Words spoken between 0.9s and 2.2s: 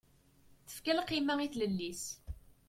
lqima i tlelli-is.